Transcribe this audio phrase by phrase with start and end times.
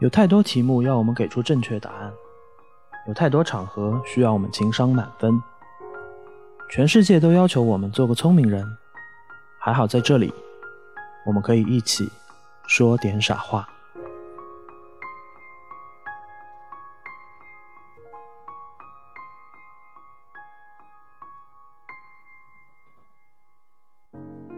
[0.00, 2.12] 有太多题目要我们给出正确答案，
[3.08, 5.42] 有太多场合需要我们情商满分。
[6.70, 8.64] 全世界都要求我们做个聪明人，
[9.58, 10.32] 还好在这里，
[11.26, 12.08] 我们可以一起
[12.68, 13.68] 说点傻话。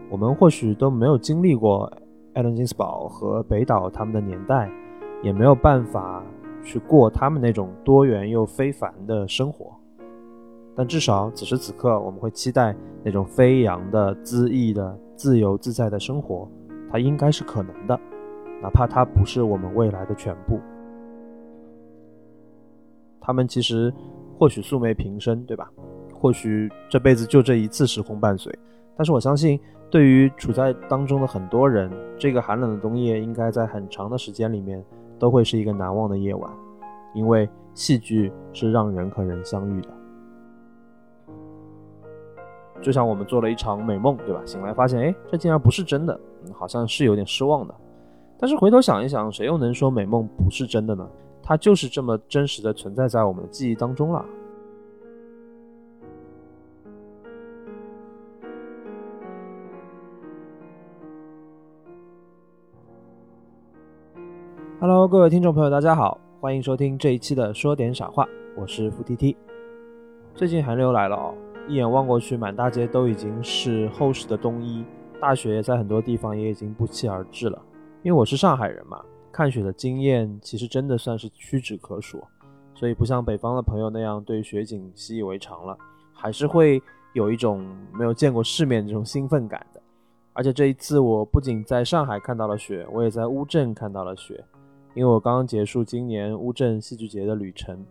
[0.07, 1.91] 我们或许都没有经历过
[2.35, 4.69] 艾伦金斯堡和北岛他们的年代。
[5.21, 6.23] 也没有办法
[6.63, 9.71] 去过他们那种多元又非凡的生活，
[10.75, 16.47] 但至少此时此刻，我们会期待那种飞扬的、恣意的、自由自在的生活，
[16.91, 17.99] 它应该是可能的，
[18.61, 20.59] 哪怕它不是我们未来的全部。
[23.19, 23.93] 他们其实
[24.37, 25.69] 或许素昧平生，对吧？
[26.13, 28.51] 或许这辈子就这一次时空伴随，
[28.95, 34.83] 但是我相信，对于处在当中的很多人，这个寒冷的冬夜应该在很长的时间里面。
[35.21, 36.51] 都会是一个难忘的夜晚，
[37.13, 39.89] 因为戏剧是让人和人相遇的。
[42.81, 44.41] 就像我们做了一场美梦，对吧？
[44.43, 46.19] 醒来发现，哎，这竟然不是真的，
[46.51, 47.75] 好像是有点失望的。
[48.39, 51.07] 但是回头想一想，谁又能说美梦不是真的呢？
[51.43, 54.25] 它就是这么真实的存在在我们的记忆当中了。
[64.81, 69.37] Hello，各位听众朋友，大家好，欢迎收听这一期的说点傻话，我是付 T T。
[70.33, 71.35] 最近寒流来了哦，
[71.67, 74.83] 一眼望过去，满大街都已经是厚实的冬衣，
[75.19, 77.61] 大雪在很多地方也已经不期而至了。
[78.01, 78.99] 因为我是上海人嘛，
[79.31, 82.19] 看雪的经验其实真的算是屈指可数，
[82.73, 85.77] 所以不像北方的朋友那样对雪景习以为常了，
[86.11, 86.81] 还是会
[87.13, 87.63] 有一种
[87.93, 89.79] 没有见过世面这种兴奋感的。
[90.33, 94.43] 而且这一次，我不仅在上海看到了雪，我也在乌镇看到了雪。
[94.93, 97.85] 因为我刚刚结束今年乌镇戏剧节的旅程，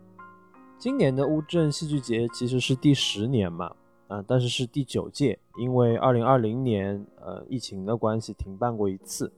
[0.77, 3.75] 今年的乌镇戏剧节其实是第十年嘛，
[4.07, 9.31] 啊，但是是第九届，因为二零二零年呃疫情的关系停办过一次。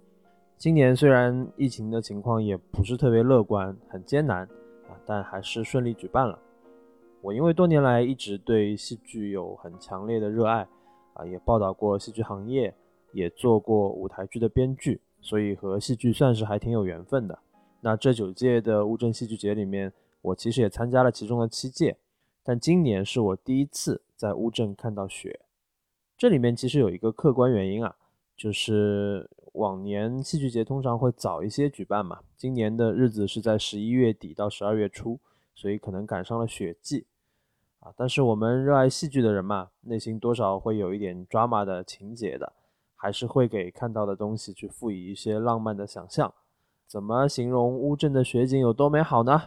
[0.58, 4.44] 今年虽然疫情的情况也不是特别乐观，很艰难
[4.90, 6.38] 啊，但还是顺利举办了。
[7.22, 10.68] 我因为多年来一直对戏剧有很强烈的热爱
[11.14, 12.76] 啊，也报道过戏剧行业，
[13.14, 17.40] 也做过舞台剧的编剧，所以和戏剧算是还挺有缘分的。
[17.86, 21.98] 那这九届的乌镇戏剧节里面，我其实也参加了其中的七届，
[22.42, 25.42] 但今年是我第一次在乌镇看到雪。
[26.18, 27.94] 这里面其实有一个客观原因啊，
[28.38, 35.20] 就是往年戏剧节通常会早一些举办嘛，今年的日子是在十一月底到十二月初，
[35.54, 37.06] 所以可能赶上了雪季
[37.80, 37.94] 啊。
[37.98, 42.54] 但是我们热爱戏剧的人嘛，内心多少会有一点 drama 的情节的，
[42.96, 46.34] 还是会给看到的东西去赋予一些浪漫的想象。
[46.94, 49.42] 怎么形容乌镇的雪景有多美好呢？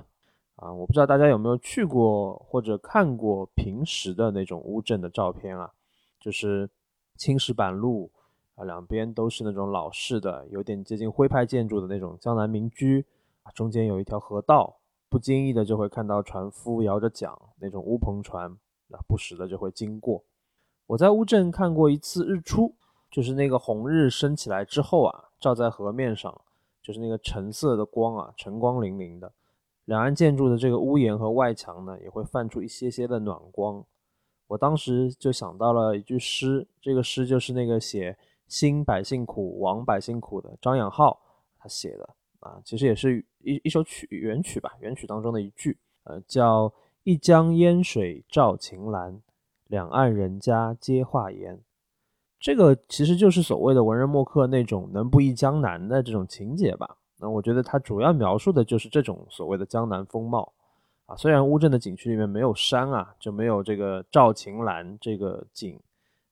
[0.57, 5.71] 啊，我不知道大家有没有去过或者看过平时的那种乌镇的照片啊，
[6.19, 6.69] 就是
[7.15, 8.11] 青石板路
[8.57, 13.07] 啊，两边都是那种老式的、有点接近徽派建筑的那种江南民居，
[13.55, 18.51] 中间有一条河道，不经意的就会看到船夫摇着桨，那种乌篷船
[18.91, 20.21] 啊，不时的就会经过。
[20.89, 22.75] 我在乌镇看过一次日出，
[23.09, 26.41] 就是那个红日升起来之后啊，照在河面上。
[26.87, 29.33] 就是那个橙色的光啊，晨光粼粼的，
[29.87, 33.85] 两岸建筑的这个屋檐和外墙呢，也会泛出一些些的暖光。
[34.47, 38.17] 我当时就想到了一句诗，这个诗就是那个写
[38.47, 41.21] “兴百姓苦，亡百姓苦”的张养浩
[41.59, 42.09] 他写的
[42.39, 46.73] 啊，其实也是一一首曲原曲吧，原曲当中的一句，呃，叫
[47.03, 49.21] “一江烟水照晴岚，
[49.67, 51.61] 两岸人家皆话言”。
[52.39, 56.97] 这个其实就是所谓的文人墨客那种能不忆江南的这种情节吧。
[57.19, 60.53] 那我觉得它主要描述的就是这种所谓的江南风貌
[61.07, 61.17] 啊。
[61.17, 65.81] 虽然乌镇的景区里面没有山啊，就没有这个照晴岚这个景，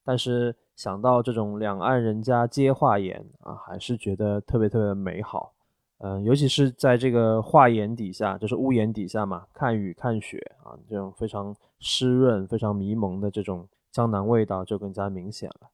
[0.05, 5.53] 但是想到这种两岸人家皆话言啊，还是觉得特别特别美好。
[5.99, 15.71] 嗯，尤其是在这个画檐底下，就是屋檐底下嘛，看雨看雪啊，这种非常湿润、非常迷蒙的这种江南味道就更加明显了。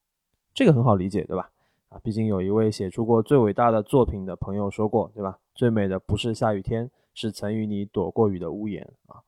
[0.60, 1.50] 这个很好理解，对吧？
[1.88, 5.38] 啊，毕竟有一位写出过最伟大的作品的朋友说过，对吧？
[5.54, 9.24] 最美的不是下雨天，是曾与你躲过雨的屋檐啊。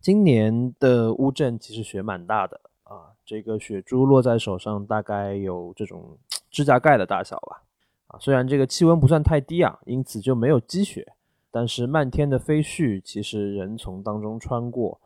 [0.00, 6.16] 今年的乌镇其实雪蛮大的啊，这个雪珠落在手上大概有这种
[6.52, 7.64] 指甲盖的大小吧。
[8.06, 11.14] 啊，虽然这个气温不算太低啊，因此就没有积雪，
[11.50, 15.00] 但是漫天的飞絮其实人从当中穿过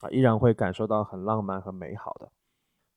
[0.00, 2.28] 啊，依然会感受到很浪漫和美好的。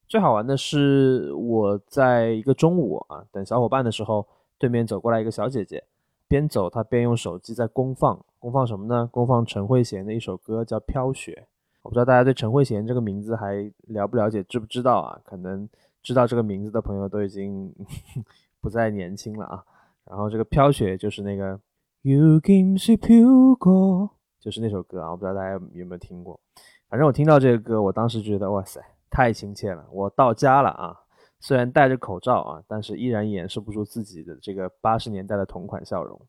[0.08, 5.84] 最好玩的是，我在一个中午啊等小伙伴的时候，对面走过来一个小姐姐，
[6.28, 9.10] 边走她边用手机在公放，公放什么呢？
[9.12, 11.48] 公放陈慧娴的一首歌叫《飘雪》。
[11.82, 15.20] 我不知道大家对陈慧娴这个名字还了不了解，知不知道啊？
[15.24, 15.68] 可能
[16.02, 17.74] 知道这个名字的朋友都已经
[18.62, 19.64] 不再年轻了啊。
[20.06, 21.60] 然后这个《飘雪》就是那个
[22.04, 25.12] You can see 飘过，就是那首歌啊。
[25.12, 26.40] 我不知道大家有没有听过。
[26.88, 28.80] 反正我听到这个歌，我当时觉得哇塞，
[29.16, 30.94] 太亲切了，我到家了啊！
[31.40, 36.20] 虽然戴着口罩啊，但是依然掩饰不住自己的这个八十年代的同款笑容。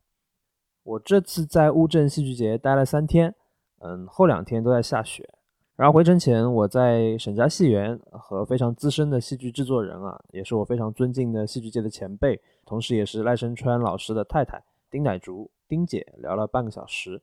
[0.85, 3.35] 我这次在乌镇戏剧节待了三天，
[3.81, 5.29] 嗯，后两天都在下雪。
[5.75, 17.21] 然后回程前，我在沈家戏园和非常资深的戏剧制作人啊，也是我非常尊敬的戏剧界的前辈，同时也是赖声川老师的太太丁乃竺丁姐聊了半个小时。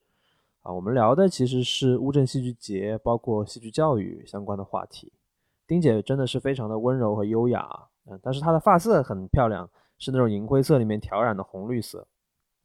[0.62, 5.13] 啊，我们聊的其实是乌镇戏剧节，包括戏剧教育相关的话题。
[5.65, 7.68] 丁姐真的是非常的温柔和优雅，
[8.06, 12.06] 嗯，但是她的发色很漂亮，是那种银灰色里面调染的红绿色。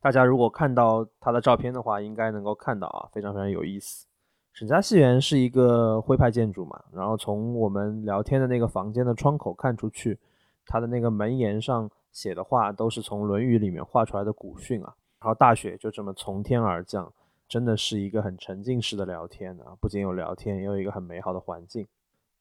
[0.00, 4.06] 大家如果看到她的照片的话，应该能够看到啊，非常非常有意思。
[4.52, 10.18] 沈家戏园是一个徽派建筑嘛，然后从我们聊天的那个房间的窗口看出去，
[10.66, 17.12] 它的那个门檐上写的话都是从《论语》里面画出来的古训啊，然后大雪就这么从天而降。
[17.48, 21.86] 真的是一个很沉浸式的聊天啊，不仅有聊天，也有一个很美好的环境。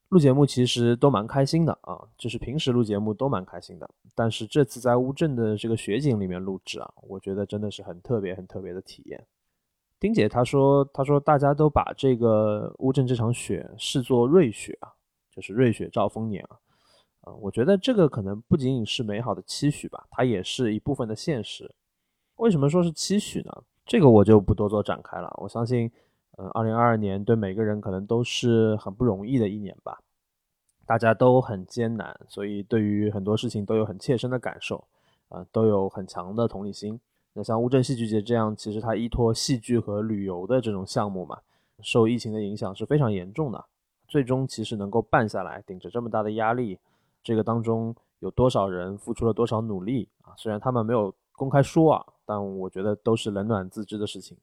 [0.09, 9.25] 录节目其实都蛮开心的啊，就是平时录节目都蛮开心的，但是这次在乌镇的这个雪景里面录制啊，我觉得真的是很特别、很特别的体验。
[9.99, 14.93] 丁姐她说，她说大家都把这个乌镇这场雪视作瑞雪啊，
[15.29, 16.55] 就是瑞雪兆丰年啊，
[17.21, 21.73] 啊，我觉得这个可能不仅仅是美好的期许吧，它也是一部分的现实。
[22.37, 23.51] 为什么说是期许呢？
[23.85, 25.33] 这个我就不多做展开了。
[25.41, 25.91] 我相信，
[26.37, 29.99] 嗯，二零二二年对每个人可能都是很不容易的一年吧，
[30.85, 34.87] 大家都很艰难，所以对于很多事情都有很切身的感受，
[35.29, 36.99] 啊，都有很强的同理心。
[37.33, 41.39] 那像乌镇戏剧节这样，其实它依托戏剧和旅游的这种项目嘛，
[41.81, 43.65] 受疫情的影响是非常严重的。
[44.07, 46.79] 最终其实能够办下来，顶着这么大的压力，
[47.23, 50.33] 这个当中有多少人付出了多少努力啊？
[50.37, 52.05] 虽然他们没有公开说啊。
[52.29, 54.37] 但我觉得都是冷暖自知的事情。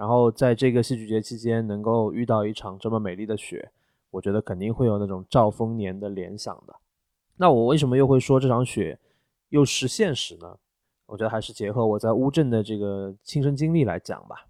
[0.00, 3.70] 然后在这个戏剧节期间，能够遇到一场这么美丽的雪，
[4.10, 6.74] 我觉得肯定会有那种兆丰年的联想的。
[7.36, 8.98] 那我为什么又会说这场雪
[9.50, 10.56] 又是现实呢？
[11.04, 14.46] 我觉得还是结合我在乌镇的这个亲身经历来讲吧。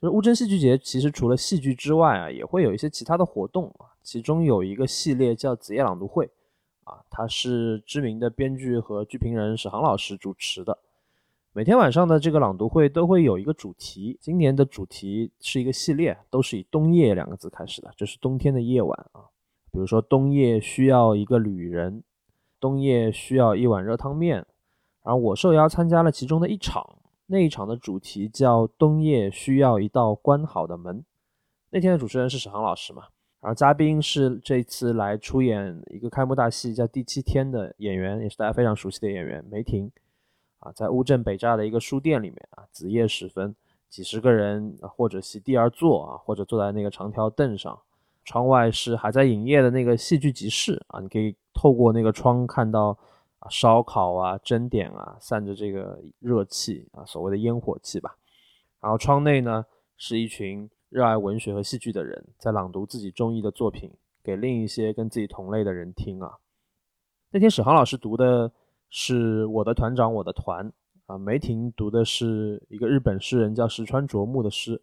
[0.00, 3.92] 就是乌镇戏剧节其实除了戏剧之外啊，也会有一些其他的活动啊。
[4.02, 6.30] 其中有一个系列叫子夜朗读会
[6.84, 10.78] 啊，它是知名的编剧和剧评人史航老师主持的。
[11.56, 19.24] 每天晚上的这个朗读会都会有一个主题，今年的主题是一个系列，都是以“冬夜”两个字开始的，就是冬天的夜晚啊。
[19.72, 22.02] 比如说，冬夜需要一个旅人，
[22.60, 24.44] 冬夜需要一碗热汤面。
[25.02, 31.02] 然后我受邀参加了其中的一场，那一场的主题叫“冬夜需要一道关好的门”。
[31.72, 33.04] 那天的主持人是史航老师嘛，
[33.40, 39.90] 然后嘉宾是这次来出演一个开幕大戏叫《第七天》的演员，也是大家非常熟悉的演员梅婷。
[40.66, 43.54] 啊，在乌镇北栅的一个书店里面啊，子夜时分，
[43.88, 47.78] 几十个人或者席地而坐啊，或者坐在那个长条凳上，
[48.24, 52.98] 窗外是还在营业的那个戏剧集市啊，你可以透过那个窗看到
[53.38, 58.16] 啊烧烤啊、蒸点啊，散着这个热气啊，所谓的烟火气吧。
[58.80, 59.64] 然后窗内呢，
[59.96, 63.92] 是一群热爱文学和戏剧的人在朗读自己中意的作品
[64.24, 66.38] 给另一些跟自己同类的人听啊。
[67.30, 68.50] 那天史航老师读的。
[68.90, 70.72] 是我的团长，我的团
[71.06, 71.18] 啊。
[71.18, 74.80] 梅婷读的是一个日本诗人叫石川啄木的诗。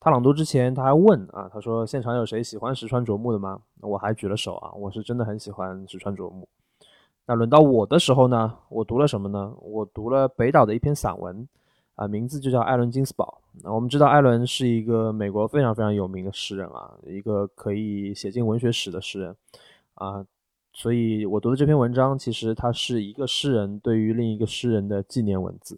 [0.00, 6.48] 他朗读之前，他还问啊，他说：“现场有谁喜欢石川啄木的吗？”我还举了手啊，我是真的很喜欢石川啄木。
[7.26, 9.52] 那轮到我的时候呢，我读了什么呢？
[9.60, 11.46] 我读了北岛的一篇散文
[11.96, 13.42] 啊，名字就叫《艾伦金斯堡》。
[13.64, 19.36] 那我们知道，艾伦是一个美国非常非常有名的诗人啊，一个可以写进文学史的诗人
[19.94, 20.24] 啊。
[20.78, 25.76] 所以我读的这篇文章，其实它是一个诗人对于另一个诗人的纪念文字。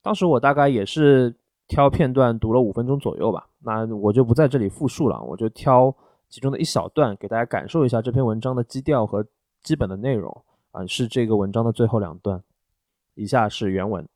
[0.00, 1.36] 当时我大概也是
[1.68, 5.94] 挑片段读了五分钟左右吧，那我就不在这里复述了，我就挑
[6.30, 9.26] 其中的一小段给大家感受一下这篇文章的基调和
[9.62, 12.42] 基本的内容啊，是这个文章的最后两段。
[13.14, 14.08] 以下是原文：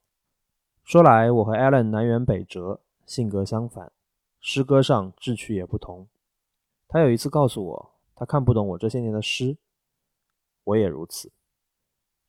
[0.85, 3.92] 说来我和 Allen 南辕北辙，性格相反，
[4.40, 6.06] 诗歌上志趣也不同。
[6.88, 7.90] 他有一次告诉我。
[8.18, 9.56] 他看不懂我这些年的诗，
[10.64, 11.30] 我也如此。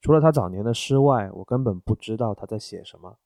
[0.01, 3.17] 除了他早年的诗外，我根本不知道他在写什么。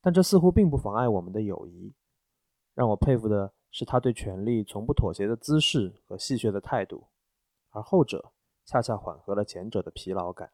[0.00, 1.92] 但这似乎并不妨碍我们的友谊。
[2.72, 7.08] 让我佩服的是他对权力从不妥协的姿势和戏谑的态度，
[7.70, 8.32] 而后者
[8.64, 10.52] 恰恰缓和了前者的疲劳感。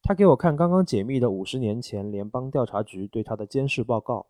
[0.00, 4.28] 他给我看刚刚解密的五十年前联邦调查局对他的监视报告。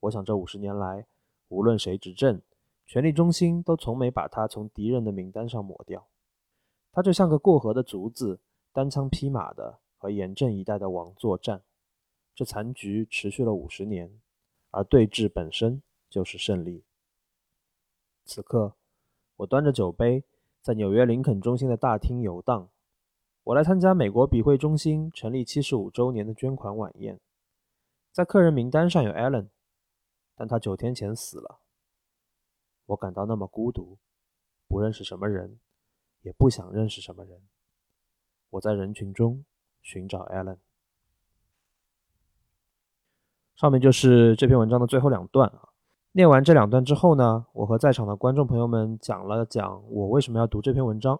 [0.00, 1.06] 我想这五十年来，
[1.46, 2.42] 无论谁执政，
[2.90, 6.08] 权力中心都从没把他从敌人的名单上抹掉。
[6.90, 8.40] 他就像个过河的卒子，
[8.72, 11.62] 单枪匹马的和严阵以待的王作战。
[12.34, 14.10] 这残局持续了五十年，
[14.72, 16.82] 而对峙本身就是胜利。
[18.24, 18.74] 此刻，
[19.36, 20.24] 我端着酒杯，
[20.60, 22.68] 在纽约林肯中心的大厅游荡。
[23.44, 27.20] 我来参加美国笔会中心成立七十五周年的捐款晚宴。
[28.10, 29.46] 在客人名单上有 Allen，
[30.34, 31.60] 但他九天前死了。
[32.90, 33.96] 我感到那么孤独，
[34.66, 35.60] 不认识什么人，
[36.22, 37.40] 也不想认识什么人。
[38.50, 39.44] 我在人群中
[39.80, 40.56] 寻找 Allen。
[43.54, 45.68] 上面就是这篇文章的最后两段啊。
[46.10, 51.14] 念完这两段之后呢，我和在场的观众朋友们讲了讲我为什么要读这篇文章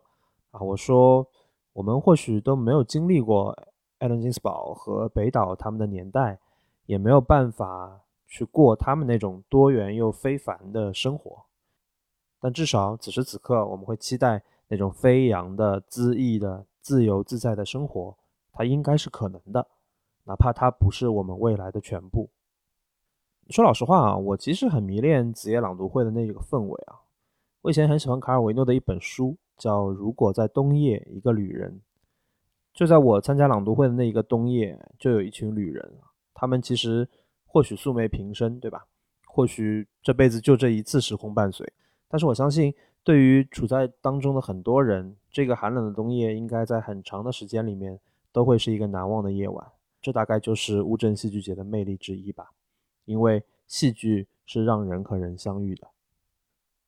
[0.50, 0.60] 啊。
[0.60, 1.24] 我说，
[1.72, 3.56] 我们或许都没有经历过
[3.98, 6.40] 艾伦金斯堡和北岛他们的年代，
[6.86, 11.44] 也没有办法去过他们那种多元又非凡的生活。
[12.40, 18.16] 但至少此时此刻，我们会期待那种飞扬的、恣意的、自由自在的生活，
[18.52, 19.66] 它应该是可能的，
[20.24, 22.30] 哪怕它不是我们未来的全部。
[23.50, 27.00] 说老实话啊，我其实很迷恋子夜朗读会的那个氛围啊。
[27.62, 31.72] 我以前很喜欢卡尔维诺的一本书，叫《如果在冬夜，一个旅人》。
[32.72, 35.92] 就在我参加朗读会的那一个冬夜，就有一群旅人，
[36.32, 37.06] 他们其实
[37.44, 38.86] 或许素昧平生，对吧？
[39.26, 41.70] 或许这辈子就这一次时空伴随。
[42.10, 42.74] 但是我相信，
[43.04, 47.98] 对于处在当中的很多人，这个寒冷的冬夜应该在很长的时间里面
[48.32, 49.64] 都会是一个难忘的夜晚。
[50.02, 52.50] 这大概就是乌镇戏剧节的魅力之一吧。
[53.04, 55.86] 因为戏剧是让人和人相遇的，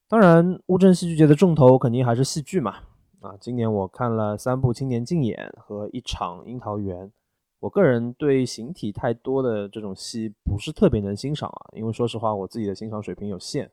[0.08, 2.76] 当然乌镇戏剧节的重头肯定还是戏剧嘛。
[3.20, 7.10] 啊，今年我看了三部青年竞演和一场樱桃园。
[7.60, 13.70] 我个人对形体太多的这种戏不是特别能欣赏啊，因为说实话我自己的欣赏水平有限。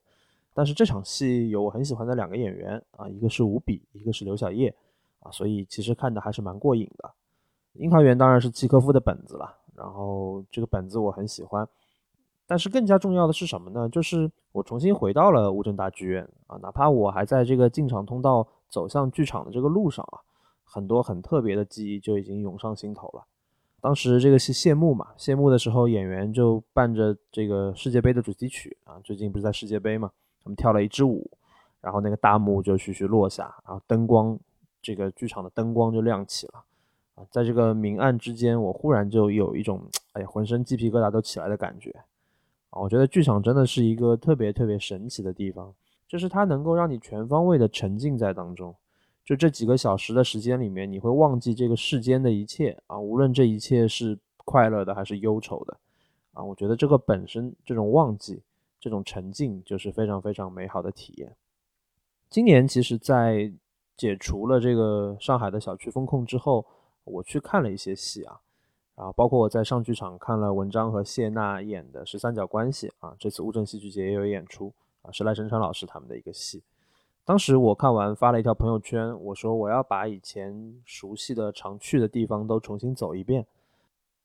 [0.54, 4.74] 但是这场戏有我很喜欢的两个演员啊，一个是吴比，一个是刘晓烨
[5.20, 7.12] 啊，所以其实看的还是蛮过瘾的。
[7.74, 11.68] 樱桃园当然是契科夫的本子了，然后这个本子我很喜欢。
[12.46, 13.88] 但是更加重要的是什么呢？
[13.88, 20.18] 就是我重新回到了乌镇大剧院啊，哪怕我还在这个进场通道走向剧场的这个路上啊，
[20.64, 23.24] 很多很特别的记忆就已经涌上心头了。
[23.80, 30.12] 当时这个是谢幕嘛，谢幕的时候演员就伴着这个世界杯的主题曲啊，最近不是在世界杯嘛，
[30.50, 31.30] 他们跳了一支舞，
[31.80, 34.36] 然后那个大幕就徐徐落下，然后灯光
[34.82, 36.64] 这个剧场的灯光就亮起了
[37.14, 39.80] 啊，在这个明暗之间，我忽然就有一种
[40.14, 41.92] 哎呀浑身鸡皮疙瘩都起来的感觉。
[42.72, 45.72] 啊，我觉得剧场真的是一个特别特别神奇的地方，
[46.08, 48.76] 就是它能够让你全方位的沉浸在当中。
[49.24, 55.78] 就这几个小时的时间里面，你会忘记这个世间的一切啊，无论这一切是快乐的还是忧愁的。
[56.34, 58.42] 啊，我觉得这个本身这种忘记、
[58.80, 61.36] 这种沉浸，就是非常非常美好的体验。
[62.30, 63.52] 今年其实，在
[63.98, 66.66] 解除了这个上海的小区封控之后，
[67.04, 68.40] 我去看了一些戏啊。
[68.96, 76.62] 然后，包括我在上剧场看了文章和谢娜演的《十三角关系》啊，这次乌镇戏剧节也有演出啊，是赖声川老师他们的一个戏。
[77.24, 83.46] 当时我看完发了一条朋友圈，我说我要把以前熟悉的、常去的地方都重新走一遍。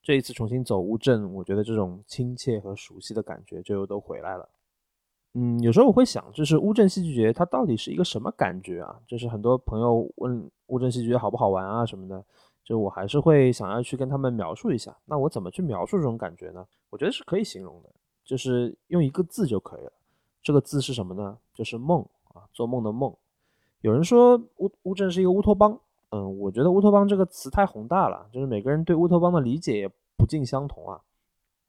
[0.05, 4.47] 这一次重新走乌镇，我觉得这种亲切和熟悉的感觉就又都回来了。
[5.33, 9.01] 嗯，有时候我会想，就是乌镇戏剧节它到底是一个什么感觉啊？
[9.07, 12.23] 就是很多朋友问乌镇戏剧节好不好玩啊什么的。
[12.63, 16.63] 就我还是会想要去跟他们描述一下，那我怎么去描述这种感觉呢？
[16.91, 17.89] 我觉得是可以形容的，
[18.23, 19.91] 就是用一个字就可以了。
[20.43, 21.35] 这个字是什么呢？
[21.51, 23.11] 就是梦啊，做梦的梦。
[23.81, 25.79] 有人说乌乌镇是一个乌托邦，
[26.15, 31.01] 嗯，我觉得乌托邦这个词太宏大了，就是每个人对乌托邦的理解也不尽相同啊。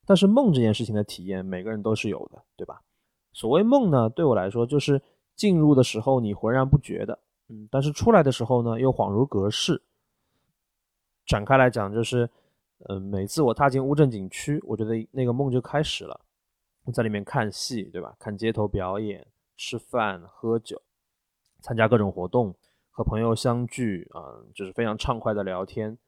[0.06, 2.80] 但是梦这件事情的体验，每个人都是有的，对吧？
[3.32, 5.02] 所谓梦呢，对我来说就是
[5.34, 9.82] 进入的时候你浑然不觉的，嗯，但是出来的时候呢，又恍如隔世。
[11.26, 12.30] 展开来讲，就是，
[12.88, 16.20] 嗯，每次我踏进乌镇景区，我觉得那个梦就开始了。
[16.84, 18.14] 我在里面看戏，对吧？
[18.20, 19.26] 看街头表演，
[19.56, 20.80] 吃饭、喝酒，
[21.60, 22.54] 参加各种活动，
[22.96, 25.98] 和朋友相聚，啊，就是非常畅快的聊天。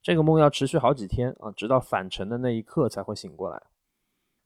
[0.00, 3.64] 这个梦要持续好几天啊，直到返程的那一刻才会醒过来。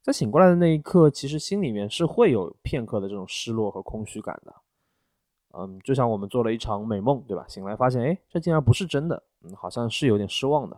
[0.03, 4.53] 在醒过来的那一刻，其实心里面是会有片刻的这种失落和空虚感的。
[5.53, 7.47] 嗯，就像我们做了一场美梦，对吧？
[7.47, 10.77] 醒来发现，哎，这竟然不是真的，嗯，好像是有点失望的。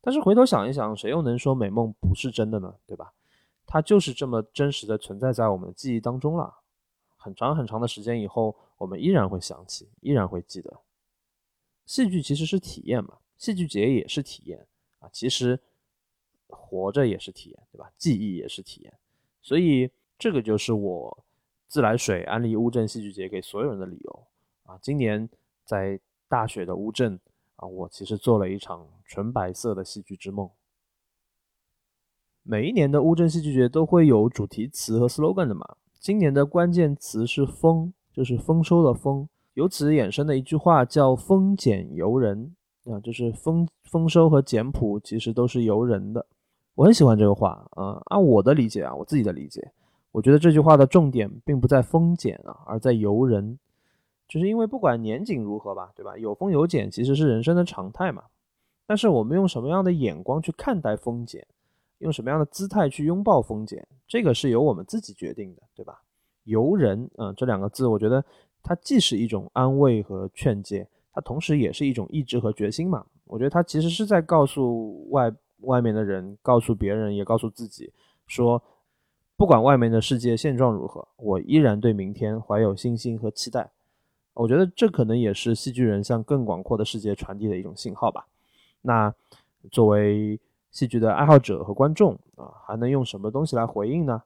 [0.00, 2.74] 但是回头想一想，谁又能说美梦不是真的呢？
[2.86, 3.12] 对吧？
[3.66, 6.54] 它就是这么真实的存在在我们的记忆当中了。
[7.18, 10.80] 很长很长的时间以后，我们依然会想起，依然会记得。
[11.86, 14.66] 戏剧其实是体验嘛，戏剧节也是体验
[15.00, 15.60] 啊，其实
[16.46, 17.92] 活着也是体验，对吧？
[17.98, 18.94] 记忆也是体验，
[19.42, 21.24] 所以这个就是我
[21.68, 24.26] 自来水安利乌镇戏剧节给所有人的理由
[24.62, 24.78] 啊。
[24.80, 25.28] 今年
[25.64, 27.20] 在大雪的乌镇
[27.56, 30.48] 啊，我其实做了一场纯白色的戏剧之梦。
[32.42, 42.54] 每一年的乌镇戏剧节都会有主题词和 slogan 的嘛，今年的关键词是风，就是丰收的丰，由此衍生的一句话叫丰俭由人
[42.84, 46.24] 啊，就是丰丰收和简朴其实都是由人的。
[46.76, 49.68] 我很喜欢这个话啊，按我的理解啊，我自己的理解，
[50.12, 53.58] 我觉得这句话的重点并不在丰俭啊，而在由人，
[54.28, 56.16] 就是因为不管年景如何吧，对吧？
[56.16, 58.22] 有丰有俭其实是人生的常态嘛，
[58.86, 61.44] 但是我们用什么样的眼光去看待丰俭？
[61.98, 66.02] 用什么样的姿态去拥抱风俭，这个是由我们自己决定的，对吧？
[66.44, 68.24] 游人，嗯，这两个字，我觉得
[68.62, 73.04] 它既是一种安慰和劝诫，它同时也是一种意志和决心嘛。
[73.24, 77.92] 我觉得它其实是在告诉外外面的人，告诉别人，也告诉自己，
[78.26, 78.62] 说
[79.36, 83.70] 不管外面的世界现状如何，我依然对明天怀有信心和期待。
[84.34, 88.26] 我觉得这可能也是戏剧人向更广阔的世界传递的一种信号吧。
[88.82, 89.14] 那
[89.70, 90.38] 作为。
[90.74, 94.20] 戏剧的爱好者和观众啊，还能用什么东西来回应呢？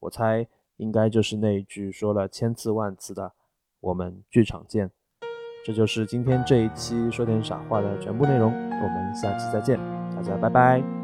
[0.00, 0.44] 我猜
[0.82, 3.32] 应该就是那一句说了千次万次的
[3.80, 4.90] “我们剧场见”。
[5.64, 8.52] 这就是今天这一期说点傻话的全部内容。
[8.52, 9.78] 我们下期再见，
[10.14, 11.01] 大家拜拜。